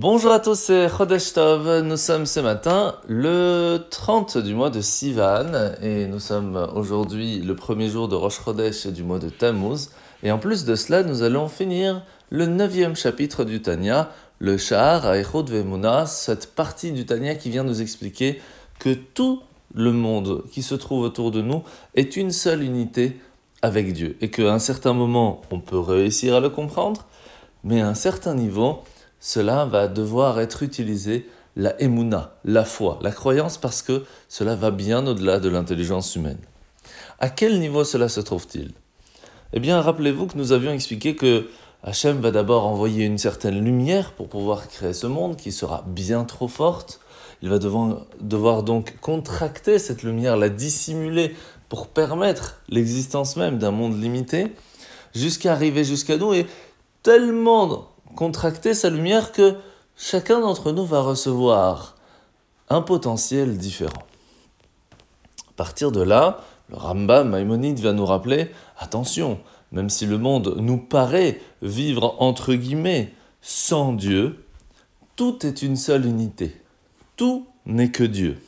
[0.00, 1.80] Bonjour à tous, c'est Chodesh Tov.
[1.80, 7.56] Nous sommes ce matin le 30 du mois de Sivan et nous sommes aujourd'hui le
[7.56, 9.90] premier jour de Rosh Chodesh du mois de Tammuz.
[10.22, 15.04] Et en plus de cela, nous allons finir le neuvième chapitre du Tanya, le Shahar
[15.04, 18.40] Aechot Vemuna, cette partie du Tanya qui vient nous expliquer
[18.78, 19.42] que tout
[19.74, 21.64] le monde qui se trouve autour de nous
[21.96, 23.18] est une seule unité
[23.62, 27.04] avec Dieu et qu'à un certain moment, on peut réussir à le comprendre,
[27.64, 28.84] mais à un certain niveau,
[29.20, 34.70] cela va devoir être utilisé la emuna, la foi, la croyance, parce que cela va
[34.70, 36.38] bien au-delà de l'intelligence humaine.
[37.18, 38.72] À quel niveau cela se trouve-t-il?
[39.52, 41.48] Eh bien, rappelez-vous que nous avions expliqué que
[41.82, 46.24] Hachem va d'abord envoyer une certaine lumière pour pouvoir créer ce monde qui sera bien
[46.24, 47.00] trop forte.
[47.42, 51.34] Il va devoir, devoir donc contracter cette lumière, la dissimuler
[51.68, 54.52] pour permettre l'existence même d'un monde limité,
[55.14, 56.46] jusqu'à arriver jusqu'à nous et
[57.02, 59.56] tellement contracter sa lumière que
[59.96, 61.96] chacun d'entre nous va recevoir
[62.68, 64.04] un potentiel différent.
[65.48, 69.40] À partir de là, le Rambam Maïmonide va nous rappeler attention,
[69.72, 74.44] même si le monde nous paraît vivre entre guillemets sans Dieu,
[75.16, 76.54] tout est une seule unité.
[77.16, 78.38] Tout n'est que Dieu.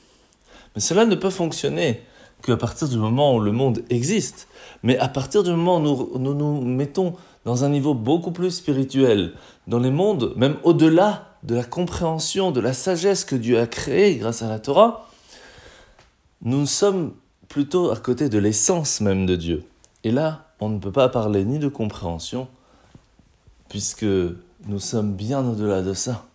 [0.75, 2.03] Mais cela ne peut fonctionner
[2.43, 4.49] qu'à partir du moment où le monde existe.
[4.83, 9.33] Mais à partir du moment où nous nous, mettons dans un niveau beaucoup plus spirituel,
[9.67, 14.17] dans les mondes, même au-delà de la compréhension, de la sagesse que Dieu a créée
[14.17, 15.09] grâce à la Torah,
[16.43, 17.15] nous sommes
[17.49, 19.65] plutôt à côté de l'essence même de Dieu.
[20.05, 22.49] Et là, on ne peut pas parler ni de compréhension,
[23.69, 26.27] puisque nous sommes bien au-delà de ça.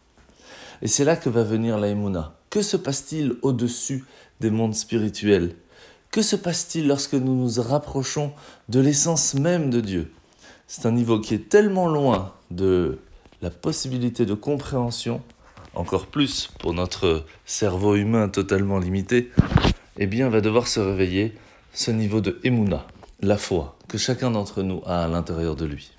[0.82, 2.34] Et c'est là que va venir l'aïmouna.
[2.50, 4.06] Que se passe-t-il au-dessus
[4.40, 5.56] des mondes spirituels?
[6.12, 8.32] Que se passe-t-il lorsque nous nous rapprochons
[8.70, 10.12] de l'essence même de Dieu?
[10.68, 12.98] C'est un niveau qui est tellement loin de
[13.42, 15.22] la possibilité de compréhension,
[15.76, 19.32] encore plus pour notre cerveau humain totalement limité,
[19.98, 21.36] eh bien va devoir se réveiller
[21.74, 22.88] ce niveau de Emouna,
[23.22, 25.92] la foi, que chacun d'entre nous a à l'intérieur de lui.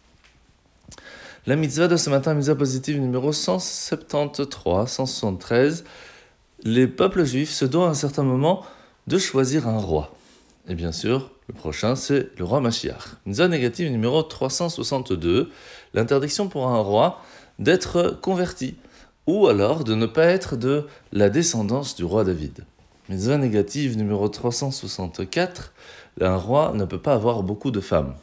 [1.47, 5.85] La mitzvah de ce matin, mitzvah positive numéro 173, 173,
[6.65, 8.65] les peuples juifs se doivent à un certain moment
[9.07, 10.16] de choisir un roi.
[10.69, 13.19] Et bien sûr, le prochain, c'est le roi Mashiach.
[13.25, 15.51] Mitzvah négative numéro 362,
[15.95, 17.21] l'interdiction pour un roi
[17.61, 18.75] d'être converti,
[19.29, 22.65] ou alors de ne pas être de la descendance du roi David.
[23.09, 25.73] Mitzvah négative numéro 364,
[26.21, 28.15] un roi ne peut pas avoir beaucoup de femmes.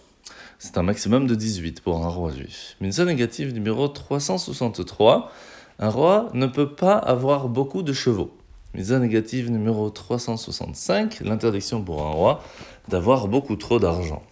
[0.60, 2.76] C'est un maximum de 18 pour un roi juif.
[2.82, 5.32] Mitzvah négative numéro 363,
[5.80, 8.32] un roi ne peut pas avoir beaucoup de chevaux.
[8.74, 12.44] Mitzvah négative numéro 365, l'interdiction pour un roi
[12.88, 14.24] d'avoir beaucoup trop d'argent.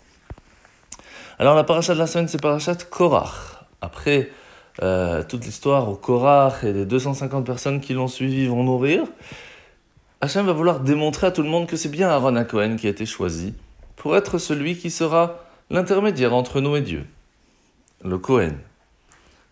[1.38, 3.66] Alors la paracha de la semaine, c'est parachat Korach.
[3.82, 4.32] Après
[4.82, 9.04] euh, toute l'histoire au Korach et les 250 personnes qui l'ont suivi vont mourir,
[10.22, 12.88] Hachem va vouloir démontrer à tout le monde que c'est bien Aaron à Cohen qui
[12.88, 13.54] a été choisi
[13.96, 15.38] pour être celui qui sera
[15.70, 17.06] l'intermédiaire entre nous et Dieu,
[18.04, 18.54] le Cohen.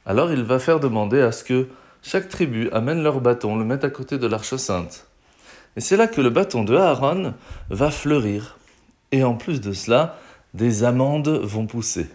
[0.06, 1.68] Alors il va faire demander à ce que
[2.02, 5.08] chaque tribu amène leur bâton, le mette à côté de l'arche sainte.
[5.76, 7.34] Et c'est là que le bâton de Aaron
[7.70, 8.58] va fleurir.
[9.12, 10.18] Et en plus de cela,
[10.54, 12.08] des amandes vont pousser.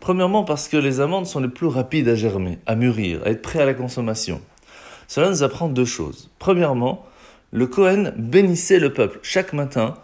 [0.00, 3.42] Premièrement parce que les amandes sont les plus rapides à germer, à mûrir, à être
[3.42, 4.40] prêts à la consommation.
[5.06, 6.30] Cela nous apprend deux choses.
[6.38, 7.04] Premièrement,
[7.50, 9.94] le Cohen bénissait le peuple chaque matin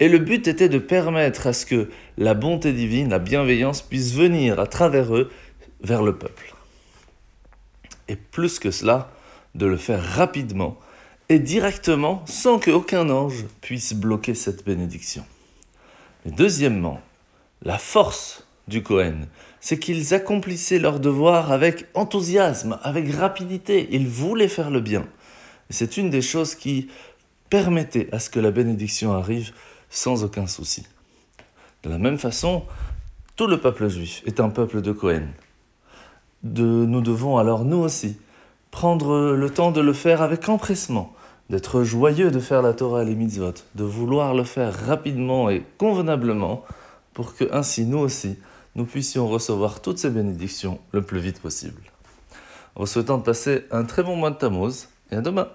[0.00, 4.12] et le but était de permettre à ce que la bonté divine, la bienveillance puisse
[4.12, 5.30] venir à travers eux
[5.82, 6.55] vers le peuple.
[8.08, 9.10] Et plus que cela,
[9.54, 10.78] de le faire rapidement
[11.28, 15.24] et directement sans qu'aucun ange puisse bloquer cette bénédiction.
[16.24, 17.00] Deuxièmement,
[17.62, 19.26] la force du Cohen,
[19.60, 23.88] c'est qu'ils accomplissaient leur devoir avec enthousiasme, avec rapidité.
[23.90, 25.06] Ils voulaient faire le bien.
[25.70, 26.88] c'est une des choses qui
[27.50, 29.52] permettait à ce que la bénédiction arrive
[29.88, 30.84] sans aucun souci.
[31.82, 32.64] De la même façon,
[33.36, 35.28] tout le peuple juif est un peuple de Cohen.
[36.54, 38.16] Nous devons alors, nous aussi,
[38.70, 41.12] prendre le temps de le faire avec empressement,
[41.50, 45.64] d'être joyeux de faire la Torah et les mitzvot, de vouloir le faire rapidement et
[45.78, 46.64] convenablement,
[47.14, 48.36] pour que ainsi nous aussi,
[48.74, 51.80] nous puissions recevoir toutes ces bénédictions le plus vite possible.
[52.74, 55.48] En vous souhaitant de passer un très bon mois de Tammuz et à demain.